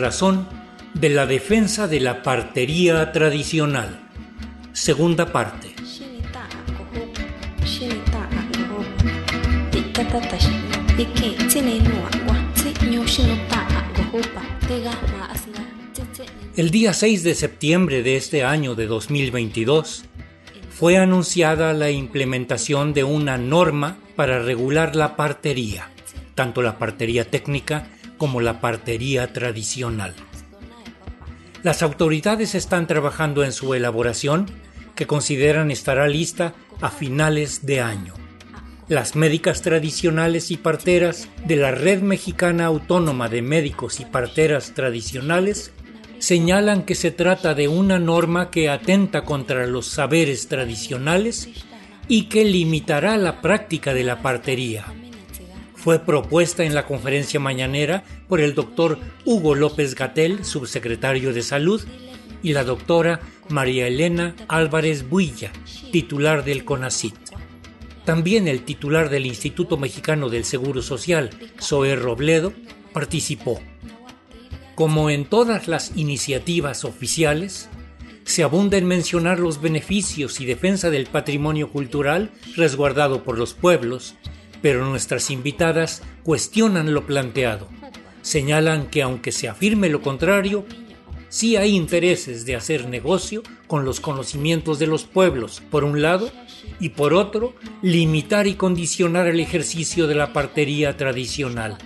[0.00, 0.48] razón
[0.94, 4.00] de la defensa de la partería tradicional.
[4.72, 5.74] Segunda parte.
[16.56, 20.04] El día 6 de septiembre de este año de 2022
[20.70, 25.90] fue anunciada la implementación de una norma para regular la partería,
[26.34, 27.86] tanto la partería técnica
[28.20, 30.14] como la partería tradicional.
[31.62, 34.44] Las autoridades están trabajando en su elaboración,
[34.94, 38.12] que consideran estará lista a finales de año.
[38.88, 45.72] Las médicas tradicionales y parteras de la Red Mexicana Autónoma de Médicos y Parteras Tradicionales
[46.18, 51.48] señalan que se trata de una norma que atenta contra los saberes tradicionales
[52.06, 54.84] y que limitará la práctica de la partería.
[55.82, 61.82] Fue propuesta en la conferencia mañanera por el doctor Hugo López Gatel, subsecretario de Salud,
[62.42, 65.50] y la doctora María Elena Álvarez Builla,
[65.90, 67.14] titular del CONACIT.
[68.04, 72.52] También el titular del Instituto Mexicano del Seguro Social, Zoe Robledo,
[72.92, 73.58] participó.
[74.74, 77.70] Como en todas las iniciativas oficiales,
[78.24, 84.14] se abunda en mencionar los beneficios y defensa del patrimonio cultural resguardado por los pueblos,
[84.62, 87.68] pero nuestras invitadas cuestionan lo planteado.
[88.22, 90.64] Señalan que aunque se afirme lo contrario,
[91.28, 96.30] sí hay intereses de hacer negocio con los conocimientos de los pueblos, por un lado,
[96.78, 101.78] y por otro, limitar y condicionar el ejercicio de la partería tradicional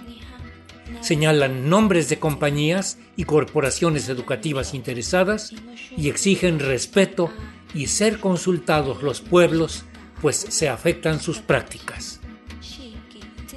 [1.05, 5.53] señalan nombres de compañías y corporaciones educativas interesadas
[5.97, 7.31] y exigen respeto
[7.75, 9.84] y ser consultados los pueblos,
[10.22, 12.21] pues se afectan sus prácticas.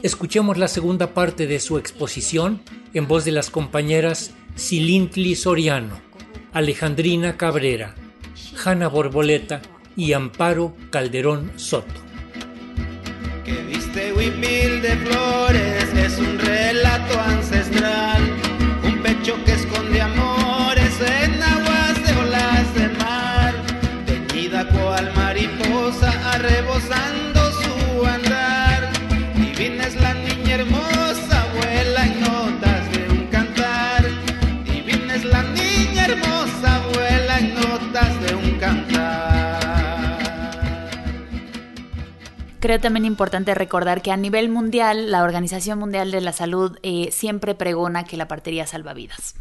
[0.03, 2.61] Escuchemos la segunda parte de su exposición
[2.93, 5.99] en voz de las compañeras Silintli Soriano,
[6.53, 7.95] Alejandrina Cabrera,
[8.63, 9.61] Hanna Borboleta
[9.95, 12.07] y Amparo Calderón Soto.
[14.15, 18.21] Huipil de flores es un relato ancestral,
[18.83, 20.26] un pecho que esconde amores
[42.67, 47.11] Creo también importante recordar que a nivel mundial, la Organización Mundial de la Salud eh,
[47.13, 49.35] siempre pregona que la partería salva vidas.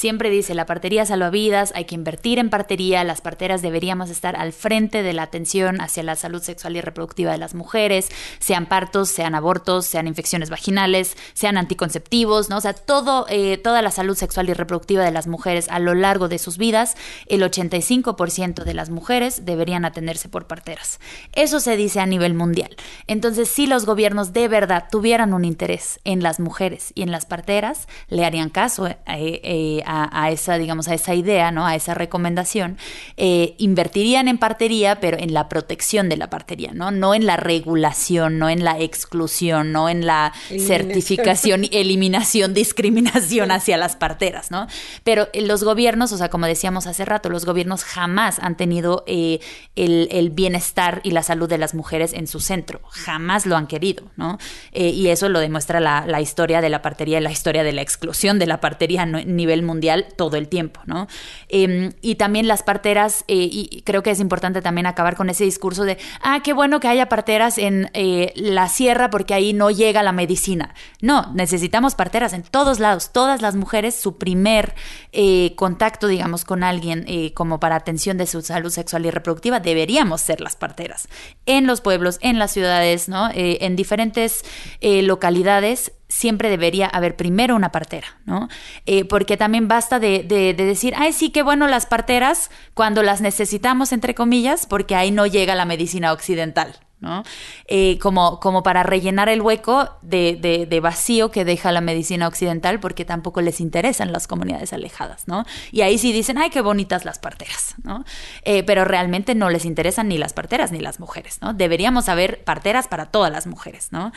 [0.00, 4.34] Siempre dice, la partería salva vidas, hay que invertir en partería, las parteras deberíamos estar
[4.34, 8.08] al frente de la atención hacia la salud sexual y reproductiva de las mujeres,
[8.38, 12.56] sean partos, sean abortos, sean infecciones vaginales, sean anticonceptivos, ¿no?
[12.56, 15.92] O sea, todo, eh, toda la salud sexual y reproductiva de las mujeres a lo
[15.92, 16.96] largo de sus vidas,
[17.26, 20.98] el 85% de las mujeres deberían atenderse por parteras.
[21.34, 22.74] Eso se dice a nivel mundial.
[23.06, 27.26] Entonces, si los gobiernos de verdad tuvieran un interés en las mujeres y en las
[27.26, 31.66] parteras, le harían caso eh, eh, a, esa, digamos, a esa idea, ¿no?
[31.66, 32.78] A esa recomendación,
[33.16, 36.90] eh, invertirían en partería, pero en la protección de la partería, ¿no?
[36.90, 43.76] No en la regulación, no en la exclusión, no en la certificación, eliminación, discriminación hacia
[43.76, 44.68] las parteras, ¿no?
[45.02, 49.40] Pero los gobiernos, o sea, como decíamos hace rato, los gobiernos jamás han tenido eh,
[49.74, 54.04] el, bienestar y la salud de las mujeres en su centro, jamás lo han querido,
[54.16, 54.38] ¿no?
[54.72, 57.82] Eh, y eso lo demuestra la, la historia de la partería, la historia de la
[57.82, 59.69] exclusión de la partería a nivel mundial
[60.16, 61.06] todo el tiempo, ¿no?
[61.48, 65.44] Em, y también las parteras, eh, y creo que es importante también acabar con ese
[65.44, 69.70] discurso de, ah, qué bueno que haya parteras en eh, la sierra porque ahí no
[69.70, 70.74] llega la medicina.
[71.00, 73.10] No, necesitamos parteras en todos lados.
[73.12, 74.74] Todas las mujeres, su primer
[75.12, 80.20] eh, contacto, digamos, con alguien como para atención de su salud sexual y reproductiva, deberíamos
[80.20, 81.08] ser las parteras.
[81.46, 83.28] En los pueblos, en las ciudades, ¿no?
[83.32, 84.44] en diferentes
[84.80, 88.48] localidades siempre debería haber primero una partera, ¿no?
[88.84, 93.20] Eh, porque también basta de, de, decir, ay, sí, qué bueno las parteras cuando las
[93.20, 97.22] necesitamos, entre comillas, porque ahí no llega la medicina occidental, ¿no?
[97.66, 102.80] Eh, como, como para rellenar el hueco de, de, vacío que deja la medicina occidental
[102.80, 105.44] porque tampoco les interesan las comunidades alejadas, ¿no?
[105.72, 108.04] Y ahí sí dicen, ay, qué bonitas las parteras, ¿no?
[108.42, 111.54] Eh, pero realmente no les interesan ni las parteras ni las mujeres, ¿no?
[111.54, 114.12] Deberíamos haber parteras para todas las mujeres, ¿no?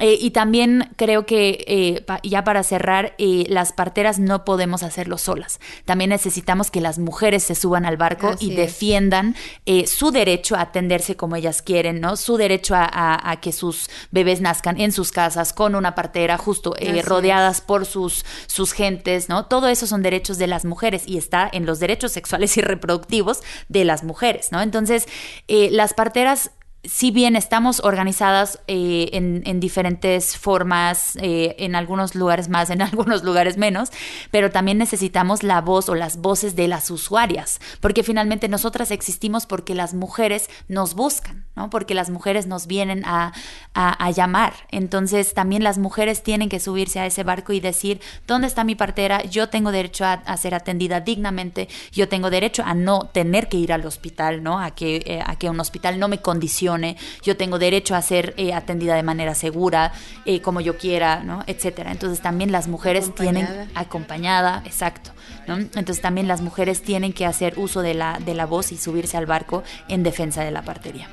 [0.00, 5.18] Eh, y también creo que, eh, ya para cerrar, eh, las parteras no podemos hacerlo
[5.18, 5.60] solas.
[5.84, 9.36] También necesitamos que las mujeres se suban al barco y defiendan
[9.86, 12.16] su derecho a atenderse como ellas quieren, ¿no?
[12.16, 16.74] Su derecho a, que sus bebés nazcan en sus casas, con una partera, justo
[17.04, 19.46] rodeadas por sus, sus gentes, ¿no?
[19.46, 23.42] Todo eso son derechos de las mujeres y está en los derechos sexuales y reproductivos
[23.68, 24.60] de las mujeres, ¿no?
[24.60, 25.06] Entonces,
[25.48, 26.50] las parteras
[26.86, 33.24] si bien estamos organizadas eh, en, diferentes formas, eh, en algunos lugares más, en algunos
[33.24, 33.90] lugares menos,
[34.30, 39.46] pero también necesitamos la voz o las voces de las usuarias, porque finalmente nosotras existimos
[39.46, 41.70] porque las mujeres nos buscan, ¿no?
[41.70, 43.32] porque las mujeres nos vienen a,
[44.14, 44.52] llamar.
[44.70, 48.74] Entonces también las mujeres tienen que subirse a ese barco y decir, ¿dónde está mi
[48.74, 49.24] partera?
[49.24, 53.72] Yo tengo derecho a, ser atendida dignamente, yo tengo derecho a no tener que ir
[53.72, 54.60] al hospital, ¿no?
[54.60, 56.73] a, que, eh, a que un hospital no me condicione
[57.22, 59.92] yo tengo derecho a ser eh, atendida de manera segura,
[60.24, 61.42] eh, como yo quiera, ¿no?
[61.46, 61.92] Etcétera.
[61.92, 65.10] Entonces también las mujeres tienen acompañada, exacto,
[65.46, 65.56] ¿no?
[65.56, 69.16] Entonces también las mujeres tienen que hacer uso de la, de la voz y subirse
[69.16, 71.08] al barco en defensa de la partería.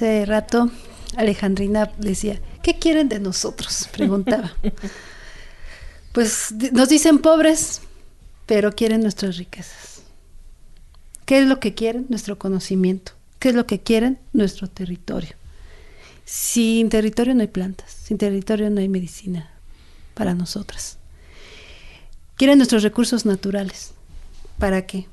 [0.00, 0.70] Hace rato
[1.18, 3.86] Alejandrina decía, ¿qué quieren de nosotros?
[3.92, 4.50] Preguntaba.
[6.12, 7.82] pues nos dicen pobres,
[8.46, 10.00] pero quieren nuestras riquezas.
[11.26, 12.06] ¿Qué es lo que quieren?
[12.08, 13.12] Nuestro conocimiento.
[13.38, 14.18] ¿Qué es lo que quieren?
[14.32, 15.36] Nuestro territorio.
[16.24, 19.50] Sin territorio no hay plantas, sin territorio no hay medicina
[20.14, 20.96] para nosotras.
[22.36, 23.92] Quieren nuestros recursos naturales.
[24.58, 25.08] ¿Para qué?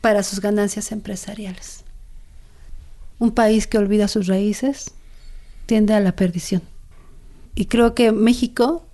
[0.00, 1.84] Para sus ganancias empresariales.
[3.18, 4.92] Un país que olvida sus raíces
[5.66, 6.62] tiende a la perdición.
[7.54, 8.86] Y creo que México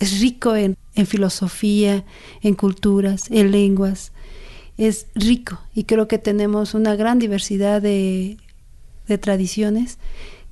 [0.00, 0.76] es rico en,
[1.06, 2.04] filosofía,
[2.42, 4.12] en culturas, en lenguas.
[4.76, 8.38] Es rico y creo que tenemos una gran diversidad de,
[9.06, 9.98] de tradiciones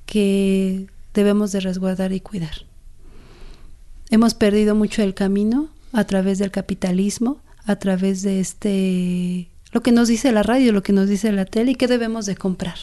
[0.05, 2.65] que debemos de resguardar y cuidar.
[4.11, 9.91] Hemos perdido mucho el camino a través del capitalismo, a través de este lo que
[9.91, 12.77] nos dice la radio, lo que nos dice la tele y qué debemos de comprar.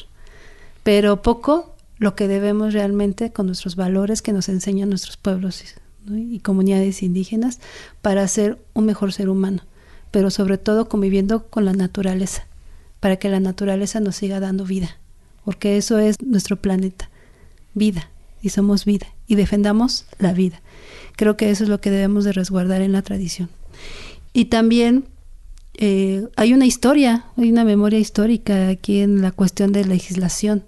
[0.83, 5.63] Pero poco lo que debemos realmente con nuestros valores que nos enseñan nuestros pueblos
[6.09, 7.61] y comunidades indígenas
[8.03, 9.63] para ser un mejor ser humano,
[10.11, 12.47] pero sobre todo conviviendo con la naturaleza,
[12.99, 14.97] para que la naturaleza nos siga dando vida,
[15.45, 17.09] porque eso es nuestro planeta,
[17.75, 18.11] vida,
[18.43, 20.61] y somos vida, y defendamos la vida.
[21.17, 23.51] Creo que eso es lo que debemos de resguardar en la tradición.
[24.33, 25.05] Y también
[25.75, 30.65] eh, hay una historia, hay una memoria histórica aquí en la cuestión de legislación.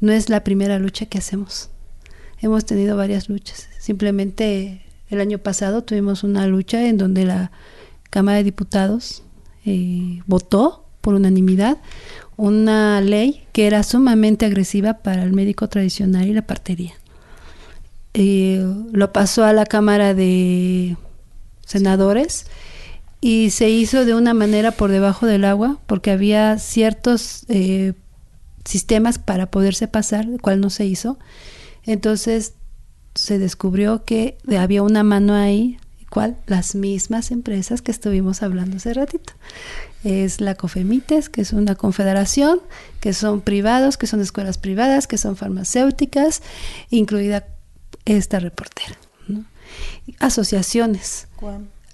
[0.00, 1.70] No es la primera lucha que hacemos.
[2.40, 3.68] Hemos tenido varias luchas.
[3.78, 7.52] Simplemente el año pasado tuvimos una lucha en donde la
[8.10, 9.22] Cámara de Diputados
[9.64, 11.78] eh, votó por unanimidad
[12.36, 16.94] una ley que era sumamente agresiva para el médico tradicional y la partería.
[18.14, 20.96] Eh, lo pasó a la Cámara de
[21.64, 22.46] Senadores
[23.26, 27.94] y se hizo de una manera por debajo del agua porque había ciertos eh,
[28.66, 31.18] sistemas para poderse pasar, el cual no se hizo.
[31.84, 32.52] Entonces
[33.14, 35.78] se descubrió que había una mano ahí,
[36.10, 39.32] cual las mismas empresas que estuvimos hablando hace ratito.
[40.04, 42.60] Es la COFEMITES, que es una confederación,
[43.00, 46.42] que son privados, que son escuelas privadas, que son farmacéuticas,
[46.90, 47.46] incluida
[48.04, 48.98] esta reportera.
[50.20, 51.26] Asociaciones.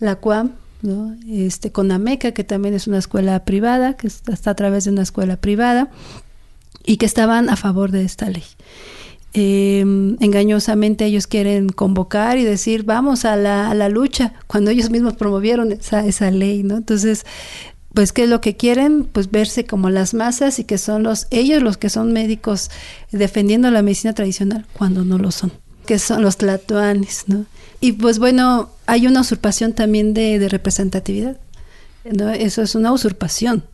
[0.01, 1.17] La CUAM, ¿no?
[1.29, 5.03] Este, con Ameca, que también es una escuela privada, que está a través de una
[5.03, 5.91] escuela privada,
[6.85, 8.45] y que estaban a favor de esta ley.
[9.33, 14.91] Em, engañosamente ellos quieren convocar y decir vamos a la, a la lucha cuando ellos
[14.91, 16.79] mismos promovieron esa, esa ley, ¿no?
[16.79, 17.25] Entonces,
[17.95, 21.29] pues qué es lo que quieren, pues verse como las masas y que son los
[21.31, 22.71] ellos los que son médicos
[23.13, 25.53] defendiendo la medicina tradicional cuando no lo son,
[25.91, 27.47] que son los tlatoanes, ¿no?
[27.81, 31.37] Y pues bueno, hay una usurpación también de, representatividad.
[32.05, 32.31] ¿no?
[32.31, 33.65] Eso es una usurpación.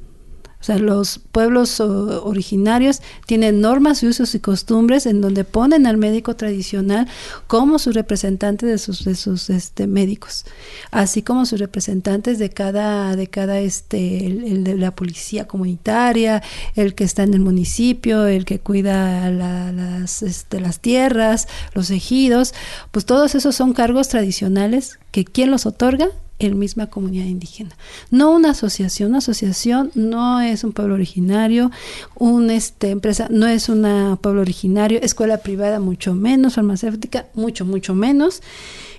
[0.60, 6.34] O sea, los pueblos originarios tienen normas, usos y costumbres en donde ponen al médico
[6.34, 7.06] tradicional
[7.46, 10.44] como su representante de sus, de sus este, médicos,
[10.90, 16.42] así como sus representantes de cada, de cada este, el, de la policía comunitaria,
[16.74, 22.54] el que está en el municipio, el que cuida las, este, las tierras, los ejidos,
[22.90, 26.08] pues todos esos son cargos tradicionales que quien los otorga
[26.38, 27.70] el misma comunidad indígena.
[28.10, 31.70] No una asociación, una asociación no es un pueblo originario,
[32.14, 37.94] una este, empresa no es un pueblo originario, escuela privada mucho menos, farmacéutica mucho, mucho
[37.94, 38.42] menos.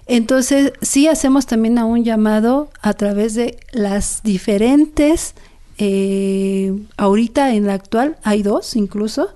[0.08, 5.36] Entonces, sí hacemos también a un llamado a través de las diferentes,
[5.78, 9.30] eh, ahorita en la actual hay dos incluso,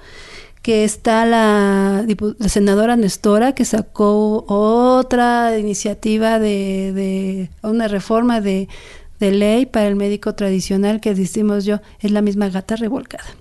[0.62, 2.06] que está la,
[2.48, 8.68] senadora Nestora que sacó otra iniciativa de, una reforma de,
[9.20, 13.36] ley para el médico tradicional que decimos yo es la misma gata revolcada.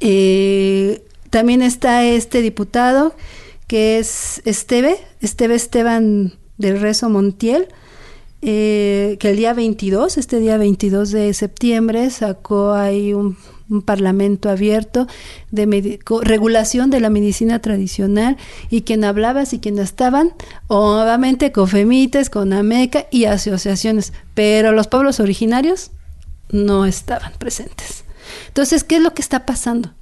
[0.00, 3.14] Eh, también está este diputado
[3.68, 7.68] que es Esteve, Esteve Esteban del Rezo Montiel,
[8.42, 13.36] eh, que el día 22, este día 22 de septiembre, sacó ahí un
[13.68, 15.06] un parlamento abierto
[15.50, 18.36] de regulación de la medicina tradicional
[18.70, 20.32] y quien hablaba y quien estaban,
[20.68, 25.90] obviamente COFEMITES, CONAMECA y asociaciones, pero los pueblos originarios
[26.50, 28.04] no estaban presentes.
[28.48, 29.92] Entonces, ¿qué es lo que está pasando?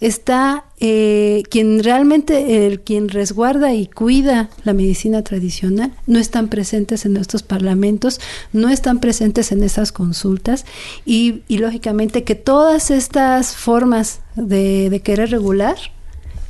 [0.00, 7.04] Está eh, quien realmente, el, quien resguarda y cuida la medicina tradicional, no están presentes
[7.04, 8.20] en estos parlamentos,
[8.52, 10.64] no están presentes en esas consultas
[11.04, 15.76] y, lógicamente que todas estas formas de, de querer regular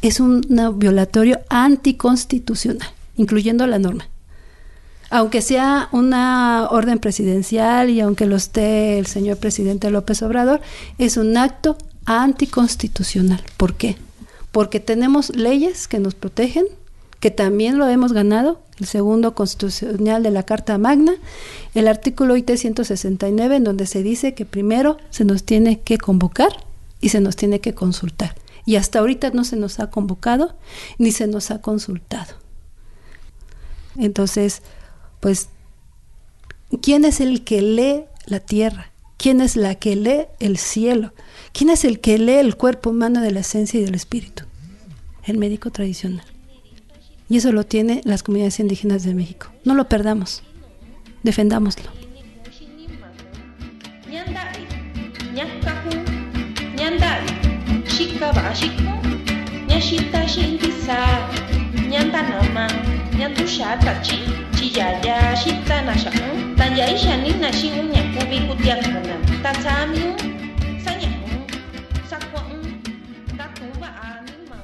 [0.02, 0.43] es un
[0.76, 4.09] violatorio anticonstitucional, incluyendo la norma.
[5.11, 10.61] Aunque sea una orden presidencial y aunque lo esté el señor presidente López Obrador,
[10.99, 11.78] es un acto
[12.09, 13.43] anticonstitucional.
[13.59, 13.97] ¿Por qué?
[14.50, 16.65] Porque tenemos leyes que nos protegen,
[17.21, 21.12] que también lo hemos ganado, el segundo constitucional de la Carta Magna,
[21.75, 26.65] el artículo IT 169, en donde se dice que primero se nos tiene que convocar
[27.00, 28.35] y se nos tiene que consultar.
[28.65, 30.57] Y hasta ahorita no se nos ha convocado
[30.97, 32.35] ni se nos ha consultado.
[33.97, 34.62] Entonces,
[35.21, 35.49] pues,
[36.81, 38.93] ¿quién es el que lee la tierra?
[39.18, 41.12] ¿Quién es la que lee el cielo?
[41.52, 44.44] ¿Quién es el que lee el cuerpo humano de la esencia y del espíritu?
[45.25, 46.25] El médico tradicional.
[47.28, 49.48] Y eso lo tiene las comunidades indígenas de México.
[49.64, 50.44] No lo perdamos.
[51.25, 51.90] Defendámoslo.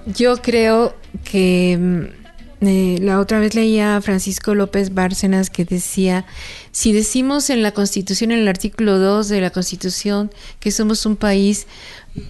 [0.07, 6.25] Yo creo que mm, eh, la otra vez leía a Francisco López Bárcenas que decía,
[6.73, 11.17] si decimos en la Constitución, en el artículo 2 de la Constitución, que somos un
[11.17, 11.67] país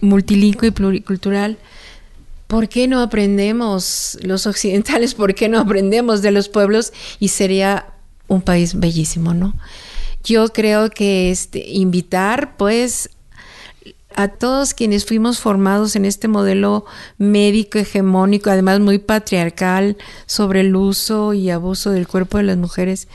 [0.01, 1.59] multilingüe y pluricultural,
[2.55, 5.15] ¿por qué no aprendemos los occidentales?
[5.15, 6.93] ¿Por qué no aprendemos de los pueblos?
[7.19, 7.87] Y sería
[8.29, 9.55] un país bellísimo, ¿no?
[10.23, 13.11] Yo creo que este, invitar, pues,
[14.15, 16.85] a todos quienes fuimos formados en este modelo
[17.19, 19.97] médico hegemónico, además muy patriarcal,
[20.27, 23.09] sobre el uso y abuso del cuerpo de las mujeres,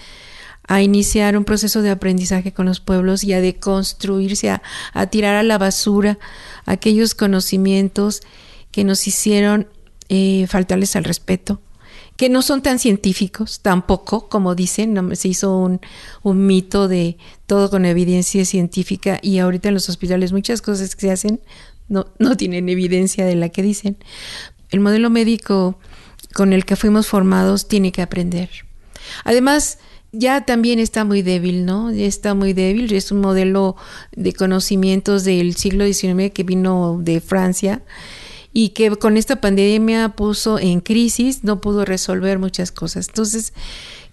[0.67, 5.36] a iniciar un proceso de aprendizaje con los pueblos y a deconstruirse, a, a tirar
[5.36, 6.19] a la basura
[6.65, 8.22] aquellos conocimientos
[8.71, 9.67] que nos hicieron
[10.09, 11.61] eh, faltarles al respeto,
[12.17, 15.79] que no son tan científicos tampoco, como dicen, se hizo un,
[16.21, 21.07] un, mito de todo con evidencia científica y ahorita en los hospitales muchas cosas que
[21.07, 21.41] se hacen
[21.88, 23.97] no, no tienen evidencia de la que dicen.
[24.69, 25.79] El modelo médico
[26.33, 28.49] con el que fuimos formados tiene que aprender.
[29.23, 29.79] Además,
[30.11, 31.91] ya también está muy débil, ¿no?
[31.91, 33.75] Ya está muy débil, es un modelo
[34.15, 37.83] de conocimientos del siglo XIX que vino de Francia
[38.53, 43.08] y que con esta pandemia puso en crisis, no pudo resolver muchas cosas.
[43.10, 43.53] Entonces,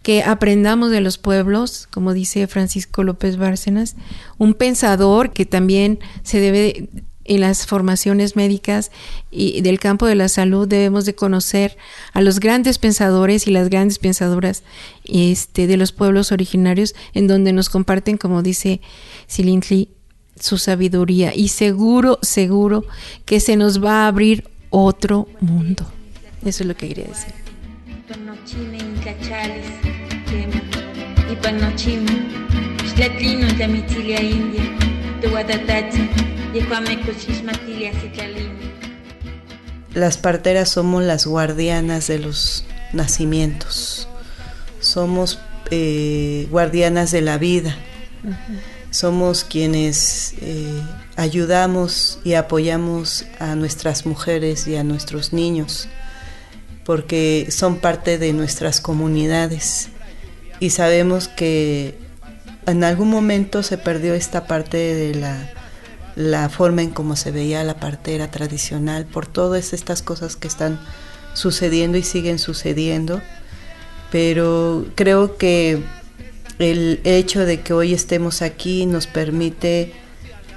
[0.02, 3.96] que aprendamos de los pueblos, como dice Francisco López Bárcenas,
[4.38, 6.88] un pensador que también se debe
[7.26, 8.92] en las formaciones médicas
[9.30, 11.76] y del campo de la salud debemos de conocer
[12.12, 14.62] a los grandes pensadores y las grandes pensadoras
[15.04, 18.80] este, de los pueblos originarios en donde nos comparten, como dice
[19.26, 19.95] Silintli,
[20.40, 22.84] su sabiduría y seguro, seguro
[23.24, 25.86] que se nos va a abrir otro mundo.
[26.44, 27.32] Eso es lo que quería decir.
[31.30, 31.34] Y
[39.94, 44.08] Las parteras somos las guardianas de los nacimientos,
[44.80, 45.38] somos
[45.70, 47.76] eh, guardianas de la vida,
[48.96, 50.80] somos quienes eh,
[51.16, 55.86] ayudamos y apoyamos a nuestras mujeres y a nuestros niños,
[56.84, 59.90] porque son parte de nuestras comunidades
[60.60, 61.98] y sabemos que
[62.66, 65.52] en algún momento se perdió esta parte de la
[66.16, 70.80] la forma en cómo se veía la partera tradicional, por todas estas cosas que están
[71.34, 73.20] sucediendo y siguen sucediendo.
[74.10, 75.82] Pero creo que
[76.58, 79.92] el hecho de que hoy estemos aquí nos permite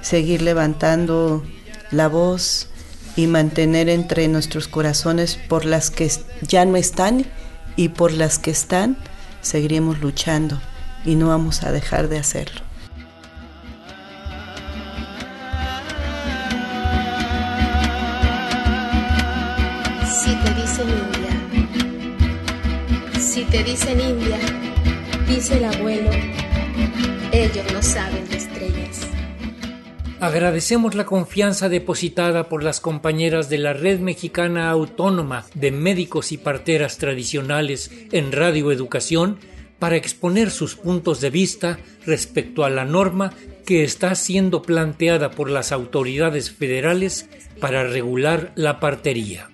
[0.00, 1.44] seguir levantando
[1.90, 2.68] la voz
[3.16, 6.10] y mantener entre nuestros corazones por las que
[6.42, 7.26] ya no están
[7.76, 8.96] y por las que están,
[9.42, 10.60] seguiremos luchando
[11.04, 12.70] y no vamos a dejar de hacerlo.
[23.50, 24.38] te dicen India,
[25.30, 26.10] dice el abuelo,
[27.32, 29.06] ellos no saben de estrellas.
[30.18, 36.36] Agradecemos la confianza depositada por las compañeras de la Red Mexicana Autónoma de Médicos y
[36.36, 39.38] Parteras Tradicionales en Radio Educación
[39.78, 43.32] para exponer sus puntos de vista respecto a la norma
[43.64, 47.28] que está siendo planteada por las autoridades federales
[47.60, 49.48] para regular la partería.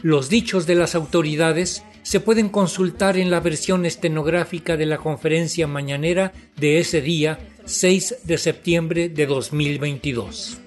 [0.00, 5.66] Los dichos de las autoridades se pueden consultar en la versión estenográfica de la conferencia
[5.66, 10.58] mañanera de ese día, 6 de septiembre de 2022.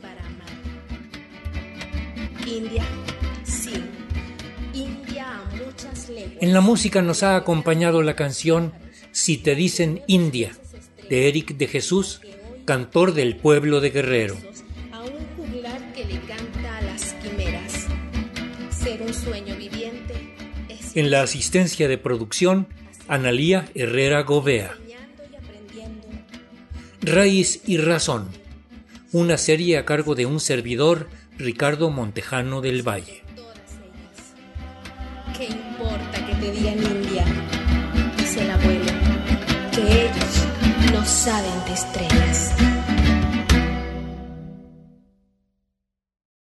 [6.41, 8.73] En la música nos ha acompañado la canción
[9.11, 10.51] Si te dicen India,
[11.09, 12.21] de Eric de Jesús,
[12.65, 14.35] cantor del pueblo de Guerrero.
[18.69, 19.55] Ser un sueño
[20.95, 22.67] en la asistencia de producción,
[23.07, 24.75] Analía Herrera Govea.
[27.01, 28.29] Raíz y Razón.
[29.11, 33.21] Una serie a cargo de un servidor, Ricardo Montejano del Valle.
[35.37, 37.25] ¿Qué importa que te digan India?
[38.17, 38.91] Dice el abuelo,
[39.73, 42.64] que ellos no saben de estrellas.